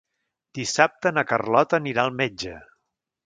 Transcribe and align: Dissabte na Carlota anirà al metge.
Dissabte 0.59 1.11
na 1.17 1.25
Carlota 1.33 1.81
anirà 1.81 2.07
al 2.09 2.17
metge. 2.25 2.57